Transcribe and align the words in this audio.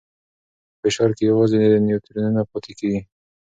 په 0.77 0.77
فشار 0.89 1.09
کې 1.17 1.23
یوازې 1.31 1.57
نیوترونونه 1.85 2.41
پاتې 2.49 2.71
کېږي. 2.79 3.01